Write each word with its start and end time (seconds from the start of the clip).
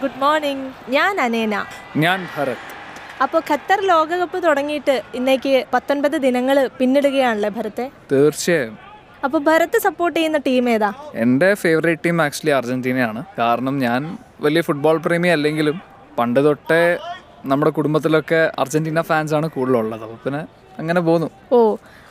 Good 0.00 0.20
morning. 0.24 0.66
ഞാൻ 0.88 1.20
അനേന. 1.20 1.56
ഞാൻ 1.96 2.26
ഭരത്. 2.36 2.64
അപ്പോൾ 3.22 3.42
ഖത്തർ 3.50 3.80
ലോകകപ്പ് 3.80 4.38
തുടങ്ങിയിട്ട് 4.44 5.02
ഇന്നേക്ക് 5.14 5.64
പത്തൊൻപത് 5.74 6.16
ദിനങ്ങൾ 6.16 6.56
പിന്നിടുകയാണല്ലേ 6.78 7.48
ഭരത്തെ? 7.48 7.90
തീർച്ചയായും. 8.12 8.74
അപ്പോൾ 9.24 9.38
ഭരത് 9.38 9.78
സപ്പോർട്ട് 9.82 10.16
ചെയ്യുന്ന 10.18 10.38
ടീം 10.38 10.68
ഏതാ? 10.70 10.92
എന്റെ 11.14 11.54
ഫേവറേറ്റ് 11.54 12.04
ടീം 12.04 12.22
ആക്ച്വലി 12.22 12.50
അർജന്റീനയാണ്. 12.50 13.24
കാരണം 13.38 13.78
ഞാൻ 13.78 14.18
വലിയ 14.40 14.60
ഫുട്ബോൾ 14.60 14.98
പ്രേമി 14.98 15.28
അല്ലെങ്കിലും 15.28 15.76
പണ്ട് 16.18 16.40
തൊട്ടേ 16.44 16.82
നമ്മുടെ 17.46 17.70
കുടുംബത്തിലൊക്കെ 17.70 18.40
അർജന്റീന 18.58 19.00
ഫാൻസ് 19.00 19.34
ആണ് 19.34 19.48
കൂടുതലുള്ളത്. 19.48 20.02
അപ്പോൾ 20.02 20.18
പിന്നെ 20.24 20.42
അങ്ങനെ 20.78 21.00
പോന്നു. 21.00 21.30
ഓ 21.52 21.58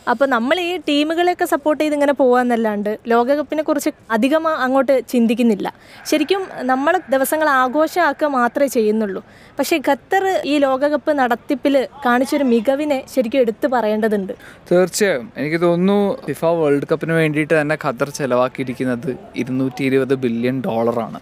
അപ്പോൾ 0.09 0.25
നമ്മൾ 0.25 0.59
ഈ 0.59 0.77
ടീമുകളെയൊക്കെ 0.87 1.45
സപ്പോർട്ട് 1.45 1.79
ചെയ്ത് 1.81 1.95
ഇങ്ങനെ 1.95 2.13
പോകാമെന്നല്ലാണ്ട് 2.21 2.89
ലോകകപ്പിനെ 3.11 3.63
കുറിച്ച് 3.63 3.91
അധികം 4.15 4.47
അങ്ങോട്ട് 4.47 4.95
ചിന്തിക്കുന്നില്ല. 5.11 5.67
ശരിക്കും 6.09 6.41
നമ്മൾ 6.71 6.93
ദിവസങ്ങൾ 7.13 7.49
ആഘോഷമാക്കുക 7.49 8.27
മാത്രമേ 8.27 8.67
ചെയ്യുന്നുള്ളൂ. 8.67 9.21
പക്ഷേ 9.59 9.77
ഖത്തർ 9.87 10.23
ഈ 10.51 10.57
ലോകകപ്പ് 10.57 11.11
നടത്തിപ്പിൽ 11.19 11.87
കാണിച്ചൊരു 12.05 12.43
മികവിനെ 12.43 13.03
ശരിക്കും 13.13 13.39
എടുത്തു 13.39 13.67
പറയേണ്ടതുണ്ട്. 13.67 14.33
തീർച്ചയായും. 14.71 15.31
എനിക്ക് 15.37 15.61
തോന്നുന്നു 15.65 15.99
ഫിഫ 16.27 16.43
വേൾഡ് 16.61 16.89
കപ്പിന് 16.91 17.13
വേണ്ടിയിട്ട് 17.19 17.53
തന്നെ 17.61 17.77
ഖത്തർ 17.85 18.09
ചെലവാക്കിയിരിക്കുന്നത് 18.19 19.17
ഇരുന്നൂറ്റി 19.35 19.83
ഇരുപത് 19.83 20.15
ബില്യൺ 20.25 20.61
ഡോളറാണ്. 20.67 21.21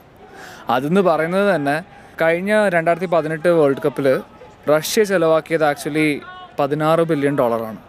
അതെന്ന് 0.69 1.01
പറയുന്നത് 1.01 1.55
തന്നെ 1.55 1.77
കഴിഞ്ഞ 2.23 2.53
രണ്ടായിരത്തി 2.77 3.05
പതിനെട്ട് 3.17 3.49
വേൾഡ് 3.49 3.83
കപ്പിൽ 3.85 4.07
റഷ്യ 4.71 5.03
ചെലവാക്കിയത് 5.03 5.63
ആക്ച്വലി 5.65 6.07
പതിനാറ് 6.59 7.01
ബില്യൺ 7.11 7.35
ഡോളറാണ്. 7.37 7.79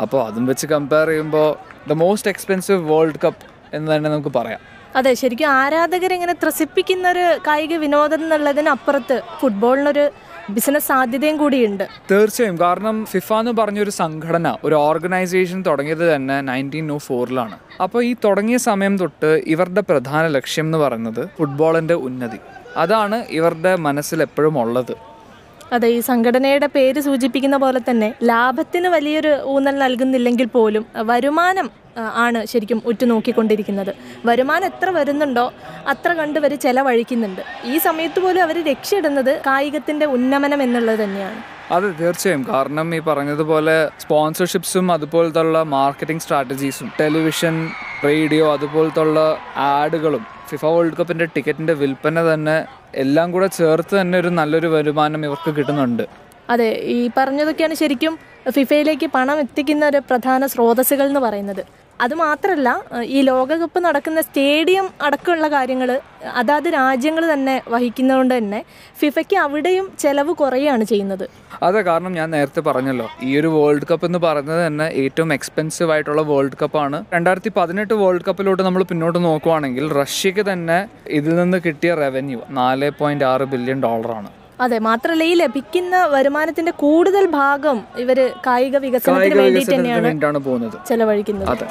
അപ്പോൾ 0.00 0.26
അതും 0.26 0.46
വെച്ച് 0.46 0.66
കമ്പയർ 0.66 1.08
ചെയ്യുമ്പോൾ 1.08 1.48
the 1.88 1.92
most 1.92 2.30
expensive 2.30 2.92
World 2.92 3.20
Cup 3.24 3.44
എന്ന് 3.76 3.96
തന്നെ 3.96 4.10
നമുക്ക് 4.10 4.28
പറയാം. 4.28 4.60
അതെ 4.96 5.14
ശരിക്കും 5.14 5.48
ആരാധകരിങ്ങനെ 5.48 6.32
ത്രസിപ്പിക്കുന്ന 6.32 7.08
ഒരു 7.08 7.38
കായിക 7.46 7.74
വിനോദം 7.76 8.22
എന്നുള്ളതിനപ്പുറത്ത് 8.24 9.22
ഫുട്ബോളിനൊരു 9.40 10.10
ബിസിനസ് 10.50 10.88
സാധ്യതയും 10.88 11.36
കൂടിയുണ്ട്. 11.36 11.88
തീർച്ചയായും. 12.10 12.60
കാരണം 12.60 13.04
ഫിഫ 13.04 13.32
എന്ന് 13.32 13.52
പറഞ്ഞൊരു 13.52 13.90
സംഘടന 13.90 14.56
ഒരു 14.64 14.74
ഓർഗനൈസേഷൻ 14.74 15.64
തുടങ്ങിയത് 15.66 16.14
തന്നെ 16.14 16.40
നയന്റീൻ 16.40 16.92
ഓ 16.92 16.96
ഫോറിലാണ് 16.98 17.56
അപ്പോൾ 17.82 18.04
ഈ 18.04 18.16
തുടങ്ങിയ 18.24 18.56
സമയം 18.56 18.98
തൊട്ട് 18.98 19.42
ഇവരുടെ 19.46 19.80
പ്രധാന 19.80 20.26
ലക്ഷ്യം 20.26 20.66
എന്ന് 20.66 20.78
പറയുന്നത് 20.78 21.28
ഫുട്ബോളിന്റെ 21.38 21.94
ഉന്നതി. 21.94 22.38
അതാണ് 22.76 23.24
ഇവരുടെ 23.30 23.76
മനസ്സിൽ 23.76 24.22
എപ്പോഴും 24.22 24.60
ഉള്ളത്. 24.60 24.94
അതെ 25.72 25.88
ഈ 25.88 26.00
സംഘടനയുടെ 26.00 26.68
പേര് 26.74 27.00
സൂചിപ്പിക്കുന്ന 27.00 27.56
പോലെ 27.56 27.80
തന്നെ 27.90 28.14
ലാഭത്തിന് 28.22 28.88
വലിയൊരു 28.88 29.32
ഊന്നൽ 29.44 29.78
നൽകുന്നില്ലെങ്കിൽ 29.78 30.46
പോലും 30.46 30.86
വരുമാനം 31.10 31.70
ആണ് 31.98 32.46
ശരിക്കും 32.46 32.82
ഉറ്റുനോക്കിക്കൊണ്ടിരിക്കുന്നത്. 32.86 33.92
വരുമാനം 34.26 34.66
എത്ര 34.66 34.90
വരുന്നുണ്ടോ 34.90 35.52
അത്ര 35.88 36.12
കണ്ട് 36.12 36.38
അവർ 36.38 36.52
ചെലവഴിക്കുന്നുണ്ട്. 36.54 37.42
ഈ 37.64 37.78
സമയത്ത് 37.78 38.20
പോലും 38.20 38.42
അവർ 38.42 38.56
രക്ഷയിടുന്നത് 38.70 39.42
കായികത്തിന്റെ 39.46 40.06
ഉന്നമനം 40.06 40.62
എന്നുള്ളത് 40.62 41.04
തന്നെയാണ്. 41.04 41.40
അതെ 41.70 41.88
തീർച്ചയായും. 42.00 42.42
കാരണം 42.50 42.94
ഈ 42.94 42.98
പറഞ്ഞതുപോലെ 42.98 43.76
സ്പോൺസർഷിപ്സും 44.00 44.92
അതുപോലത്തുള്ള 44.92 45.62
മാർക്കറ്റിംഗ് 45.62 46.22
സ്ട്രാറ്റജീസും 46.22 46.92
ടെലിവിഷൻ 47.00 47.70
റേഡിയോ 48.04 48.52
അതുപോലത്തുള്ള 48.52 49.38
ആഡുകളും 49.56 50.37
ഫിഫ 50.50 50.64
വേൾഡ് 50.74 50.96
കപ്പിന്റെ 50.98 51.26
ടിക്കറ്റിന്റെ 51.34 51.74
വിൽപ്പന 51.82 52.22
തന്നെ 52.30 52.56
എല്ലാം 53.04 53.26
കൂടെ 53.34 53.48
ചേർത്ത് 53.58 53.94
തന്നെ 54.00 54.16
ഒരു 54.22 54.30
നല്ലൊരു 54.38 54.68
വരുമാനം 54.76 55.24
ഇവർക്ക് 55.28 55.50
കിട്ടുന്നുണ്ട്. 55.58 56.04
അതെ 56.52 56.68
ഈ 56.96 56.98
പറഞ്ഞതൊക്കെയാണ് 57.16 57.74
ശരിക്കും 57.82 58.12
ഫിഫയിലേക്ക് 58.56 59.06
പണം 59.16 59.38
എത്തിക്കുന്ന 59.44 59.84
ഒരു 59.92 60.00
പ്രധാന 60.10 60.46
സ്രോതസ്സുകൾ 60.52 61.06
എന്ന് 61.12 61.22
പറയുന്നത്. 61.26 61.62
അതുമാത്രമല്ല 62.00 62.68
ഈ 63.14 63.20
ലോകകപ്പ് 63.22 63.78
നടക്കുന്ന 63.84 64.20
സ്റ്റേഡിയം 64.20 64.86
അടക്കമുള്ള 65.06 65.48
കാര്യങ്ങൾ 65.48 65.90
അതാത് 66.40 66.68
രാജ്യങ്ങൾ 66.76 67.24
തന്നെ 67.32 67.56
വഹിക്കുന്നതുകൊണ്ട് 67.68 68.34
തന്നെ 68.34 68.60
ഫിഫയ്ക്ക് 69.00 69.36
അവിടെയും 69.36 69.86
ചെലവ് 69.98 70.32
കുറയുകയാണ് 70.32 70.84
ചെയ്യുന്നത്. 70.84 71.26
അതെ 71.62 71.80
കാരണം 71.82 72.12
ഞാൻ 72.12 72.28
നേരത്തെ 72.30 72.60
പറഞ്ഞല്ലോ 72.60 73.06
ഈ 73.22 73.30
ഒരു 73.40 73.48
വേൾഡ് 73.56 73.88
കപ്പ് 73.90 74.06
എന്ന് 74.06 74.18
പറയുന്നത് 74.18 74.60
തന്നെ 74.66 74.86
ഏറ്റവും 75.02 75.32
എക്സ്പെൻസീവ് 75.32 75.92
ആയിട്ടുള്ള 75.92 76.22
വേൾഡ് 76.22 76.58
കപ്പാണ് 76.62 77.00
രണ്ടായിരത്തി 77.14 77.52
പതിനെട്ട് 77.56 77.94
വേൾഡ് 77.94 78.26
കപ്പിലോട്ട് 78.28 78.62
നമ്മൾ 78.62 78.84
പിന്നോട്ട് 78.92 79.20
നോക്കുവാണെങ്കിൽ 79.28 79.86
റഷ്യക്ക് 80.00 80.44
തന്നെ 80.50 80.80
ഇതിൽ 81.10 81.34
നിന്ന് 81.36 81.60
കിട്ടിയ 81.68 81.92
റവന്യൂ 81.94 82.40
നാല് 82.60 82.90
പോയിന്റ് 83.00 83.24
ആറ് 83.24 83.46
ബില്യൺ 83.54 83.80
ഡോളറാണ് 83.82 84.30
അതെ 84.60 84.78
മാത്രമല്ല 84.78 85.24
ഈ 85.24 85.34
ലഭിക്കുന്ന 85.34 86.06
വരുമാനത്തിന്റെ 86.06 86.72
കൂടുതൽ 86.72 87.26
ഭാഗം 87.26 87.78
ഇവർ 87.96 88.18
കായിക 88.46 88.76
വികസനത്തിന് 88.76 89.34
വേണ്ടി 89.34 89.64
തന്നെയാണ് 89.74 90.38
പോകുന്നത്. 90.38 90.76
ചെലവഴിക്കുന്നത്. 90.88 91.66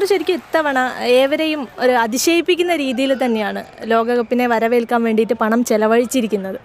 ഖത്തർ 0.00 0.10
ശരിക്കും 0.10 0.36
ഇത്തവണ 0.40 0.78
ഏവരെയും 1.14 1.62
ഒരു 1.78 1.94
അതിശയിപ്പിക്കുന്ന 2.02 2.74
രീതിയിൽ 2.82 3.10
തന്നെയാണ് 3.22 3.60
ലോകകപ്പിനെ 3.90 4.44
വരവേൽക്കാൻ 4.52 5.00
വേണ്ടിയിട്ട് 5.06 5.34
പണം 5.42 5.60
ചെലവഴിച്ചിരിക്കുന്നത്. 5.70 6.56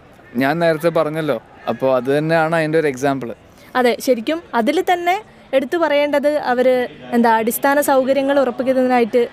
ഞാൻ 0.41 0.53
നേരത്തെ 0.63 0.89
പറഞ്ഞല്ലോ 0.97 1.35
അപ്പോൾ 1.71 1.89
അത് 1.95 2.09
തന്നെയാണ് 2.17 2.55
അതിന്റെ 2.55 2.77
ഒരു 2.81 2.87
എക്സാമ്പിൾ 2.87 3.29
അതെ 3.75 3.93
ശരിക്കും 4.05 4.39
അതിൽ 4.59 4.77
തന്നെ 4.91 5.15
എടുത്തു 5.53 5.77
പറയേണ്ടത് 5.77 6.29
അവർ 6.51 6.67
എന്താ 7.11 7.33
അടിസ്ഥാന 7.39 7.81
സൗകര്യങ്ങൾ 7.89 8.39
ഉറപ്പിക്കുന്നതിനായിട്ട് 8.43 9.23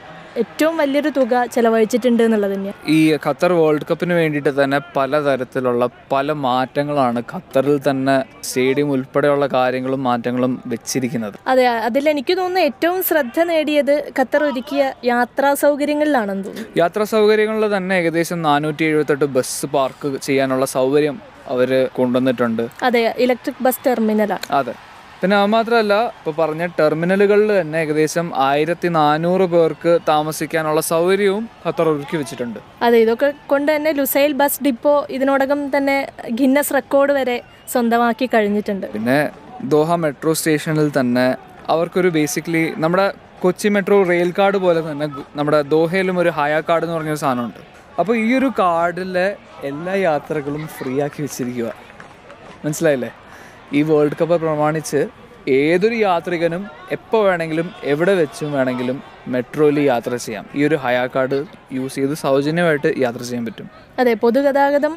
ഏറ്റവും 0.40 0.74
വലിയൊരു 0.80 1.10
തുക 1.16 1.42
ചെലവഴിച്ചിട്ടുണ്ട് 1.54 2.22
എന്നുള്ളത് 2.26 2.52
തന്നെയാണ് 2.54 2.78
ഈ 2.96 2.98
ഖത്തർ 3.24 3.52
വേൾഡ് 3.58 3.86
കപ്പിന് 3.90 4.14
വേണ്ടിയിട്ട് 4.20 4.52
തന്നെ 4.58 4.78
പലതരത്തിലുള്ള 4.96 5.86
പല 6.12 6.32
മാറ്റങ്ങളാണ് 6.46 7.20
ഖത്തറിൽ 7.32 7.76
തന്നെ 7.88 8.16
സ്റ്റേഡിയം 8.48 8.90
ഉൾപ്പെടെയുള്ള 8.94 9.46
കാര്യങ്ങളും 9.56 10.02
മാറ്റങ്ങളും 10.08 10.54
വെച്ചിരിക്കുന്നത്. 10.72 11.36
അതെ 11.52 11.64
അതിൽ 11.88 12.04
എനിക്ക് 12.14 12.36
തോന്നുന്നു 12.40 12.62
ഏറ്റവും 12.68 13.00
ശ്രദ്ധ 13.08 13.40
നേടിയത് 13.50 13.94
ഖത്തർ 14.18 14.44
ഒരുക്കിയ 14.50 14.82
യാത്രാ 15.12 15.50
സൗകര്യങ്ങളിലാണെന്ന് 15.64 16.46
തോന്നുന്നു. 16.48 16.70
യാത്രാ 16.82 17.06
സൗകര്യങ്ങളിൽ 17.16 17.66
തന്നെ 17.76 17.96
ഏകദേശം 18.02 18.40
നാനൂറ്റി 18.48 18.84
എഴുപത്തെട്ട് 18.90 19.28
ബസ് 19.36 19.68
പാർക്ക് 19.74 20.10
ചെയ്യാനുള്ള 20.28 20.66
സൗകര്യം 20.76 21.18
അവർ 21.52 21.70
കൊണ്ടുവന്നിട്ടുണ്ട്. 21.98 22.64
അതെ 22.88 23.00
ഇലക്ട്രിക് 23.26 23.62
ബസ് 23.66 23.84
ടെർമിനലാണ് 23.86 24.46
അതെ. 24.58 24.74
പിന്നെ 25.22 25.34
അത് 25.40 25.50
മാത്രമല്ല 25.54 25.94
ഇപ്പോൾ 26.18 26.34
പറഞ്ഞ 26.38 26.62
ടെർമിനലുകളിൽ 26.78 27.50
തന്നെ 27.58 27.78
ഏകദേശം 27.84 28.26
ആയിരത്തി 28.46 28.88
നാനൂറ് 28.96 29.46
പേർക്ക് 29.52 29.92
താമസിക്കാനുള്ള 30.08 30.80
സൗകര്യവും 30.92 31.44
ഖത്തർ 31.64 31.88
ഒരുക്കി 31.92 32.16
വെച്ചിട്ടുണ്ട്. 32.20 32.58
അതെ 32.86 32.98
ഇതൊക്കെ 33.04 33.28
കൊണ്ട് 33.52 33.68
തന്നെ 33.74 33.90
ലുസൈൽ 33.98 34.32
ബസ് 34.40 34.60
ഡിപ്പോ 34.66 34.94
ഇതിനോടകം 35.16 35.60
തന്നെ 35.76 35.96
ഗിന്നസ് 36.40 36.74
റെക്കോർഡ് 36.78 37.14
വരെ 37.18 37.36
സ്വന്തമാക്കി 37.74 38.28
കഴിഞ്ഞിട്ടുണ്ട്. 38.34 38.86
പിന്നെ 38.96 39.20
ദോഹ 39.76 39.92
മെട്രോ 40.04 40.34
സ്റ്റേഷനിൽ 40.40 40.90
തന്നെ 40.98 41.26
അവർക്കൊരു 41.74 42.12
ബേസിക്കലി 42.18 42.64
നമ്മുടെ 42.84 43.06
കൊച്ചി 43.44 43.68
മെട്രോ 43.76 44.00
റെയിൽ 44.12 44.30
കാർഡ് 44.40 44.58
പോലെ 44.66 44.80
തന്നെ 44.90 45.06
നമ്മുടെ 45.38 45.62
ദോഹയിലും 45.76 46.18
ഒരു 46.24 46.30
ഹയ 46.40 46.60
കാർഡ് 46.68 46.84
എന്ന് 46.86 46.96
പറഞ്ഞൊരു 46.98 47.22
സാധനമുണ്ട്. 47.24 47.62
അപ്പോൾ 48.00 48.14
ഈ 48.26 48.28
ഒരു 48.40 48.50
കാർഡിലെ 48.60 49.28
എല്ലാ 49.72 49.96
യാത്രകളും 50.08 50.62
ഫ്രീ 50.76 50.92
ആക്കി 51.06 51.20
വെച്ചിരിക്കുക 51.26 51.70
മനസ്സിലായില്ലേ? 52.64 53.10
ഈ 53.74 53.82
വേൾഡ് 53.82 54.16
കപ്പ് 54.20 54.36
പ്രമാണിച്ച് 54.40 55.06
ഏതൊരു 55.48 55.94
യാത്രികനും 55.94 56.62
എപ്പോൾ 56.90 57.24
വേണമെങ്കിലും 57.24 57.70
എവിടെ 57.84 58.14
വെച്ചും 58.14 58.52
വേണമെങ്കിലും 58.52 59.02
മെട്രോയിൽ 59.28 59.80
യാത്ര 59.80 60.16
ചെയ്യാം. 60.16 60.44
ഈ 60.54 60.64
ഒരു 60.66 60.76
ഹയാ 60.84 61.06
കാർഡ് 61.06 61.38
യൂസ് 61.72 61.94
ചെയ്ത് 61.94 62.14
സൗജന്യമായിട്ട് 62.14 62.94
യാത്ര 62.98 63.22
ചെയ്യാൻ 63.22 63.46
പറ്റും. 63.46 63.68
അതെ 63.98 64.14
പൊതുഗതാഗതം 64.14 64.94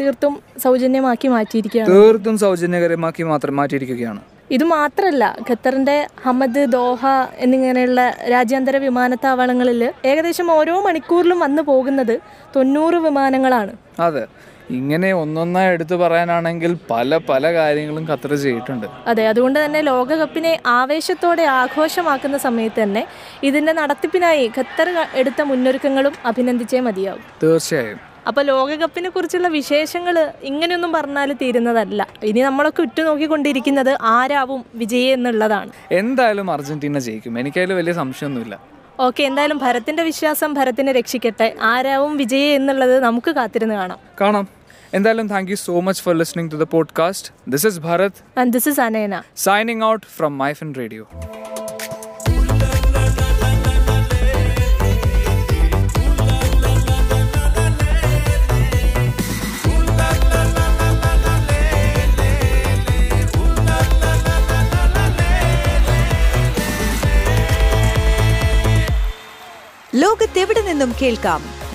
തീർത്തും 0.00 0.34
സൗജന്യമാക്കി 0.64 1.28
മാറ്റിയിരിക്കുകയാണ്. 1.28 1.90
തീർത്തും 1.92 2.38
സൗജന്യകരമാക്കി 2.38 3.22
മാത്രം 3.22 3.56
മാറ്റിയിരിക്കുകയാണ്. 3.56 4.20
ഇത് 4.50 4.64
മാത്രമല്ല 4.64 5.36
ഖത്തറിന്റെ 5.50 5.96
ഹമദ് 6.24 6.64
ദോഹ 6.72 7.06
എന്നിങ്ങനെയുള്ള 7.38 8.14
രാജ്യാന്തര 8.30 8.76
വിമാനത്താവളങ്ങളിൽ 8.76 9.92
ഏകദേശം 10.04 10.50
ഓരോ 10.52 10.80
മണിക്കൂറിലും 10.80 11.40
വന്നു 11.40 11.62
പോകുന്നത് 11.62 12.20
തൊണ്ണൂറ് 12.56 12.94
വിമാനങ്ങളാണ്. 12.94 13.72
അതെ. 14.00 14.26
ഇങ്ങനെ 14.70 15.12
ഒന്നൊന്നായി 15.12 15.68
എടുത്തു 15.68 15.94
പറയാനാണെങ്കിൽ 15.94 16.76
പല 16.90 17.16
പല 17.16 17.52
കാര്യങ്ങളും 17.52 18.08
ഖത്തർ 18.10 18.34
ചെയ്തിട്ടുണ്ട്. 18.34 18.86
അതെ 19.06 19.28
അതുകൊണ്ട് 19.28 19.64
തന്നെ 19.64 19.80
ലോകകപ്പിനെ 19.80 20.60
ആവേശത്തോടെ 20.66 21.42
ആഘോഷമാക്കുന്ന 21.42 22.38
സമയത്ത് 22.38 22.82
തന്നെ 22.82 23.06
ഇതിന്റെ 23.42 23.72
നടത്തിപ്പിനായി 23.72 24.52
ഖത്തർ 24.58 25.06
എടുത്ത 25.14 25.42
മുന്നൊരുക്കങ്ങളും 25.42 26.12
അഭിനന്ദിച്ചേ 26.24 26.80
മതിയാവും. 26.80 27.22
തീർച്ചയായും. 27.42 27.98
അപ്പോൾ 28.26 28.42
ലോകകപ്പിനെ 28.42 29.08
കുറിച്ചുള്ള 29.08 29.48
വിശേഷങ്ങൾ 29.48 30.32
ഇങ്ങനെയൊന്നും 30.42 30.92
പറഞ്ഞാൽ 30.92 31.32
തീരുന്നതല്ല. 31.32 32.06
ഇനി 32.22 32.40
നമ്മളൊക്കെ 32.40 32.82
ഉറ്റുനോക്കിക്കൊണ്ടിരിക്കുന്നത് 32.82 33.98
ആരാവും 34.02 34.64
വിജയി 34.74 35.02
എന്നുള്ളതാണ്. 35.02 35.70
എന്തായാലും 35.92 36.50
അർജന്റീന 36.50 36.98
ജയിക്കും. 36.98 37.38
എനിക്കതിൽ 37.38 37.72
വലിയ 37.72 37.92
സംശയമൊന്നുമില്ല. 37.92 38.58
ഓക്കെ 39.00 39.22
എന്തായാലും 39.22 39.58
ഭരത്തിന്റെ 39.58 40.02
വിശ്വാസം 40.02 40.54
ഭരത്തിനെ 40.54 40.92
രക്ഷിക്കട്ടെ. 40.92 41.54
ആരാവും 41.62 42.16
വിജയി 42.16 42.48
എന്നുള്ളത് 42.50 43.00
നമുക്ക് 43.00 43.30
കാത്തിരുന്ന് 43.30 43.74
കാണാം. 43.74 43.98
കാണാം. 44.20 44.57
എന്തായാലും 44.92 45.26
thank 45.28 45.50
you 45.50 45.56
so 45.56 45.80
much 45.80 46.02
for 46.02 46.14
listening 46.14 46.52
to 46.52 46.56
the 46.56 46.62
podcast 46.62 47.30
this 47.48 47.66
is 47.66 47.80
Bharat 47.80 48.20
and 48.38 48.52
this 48.52 48.68
is 48.68 48.80
Anena 48.80 49.22
signing 49.36 49.84
out 49.84 50.06
from 50.16 50.38
MyFin 50.38 50.74
radio 50.74 51.04
ലോകത്തെവിടെ 69.94 70.60
നിന്നും 70.60 70.94
കേൾക്കാം? 71.02 71.67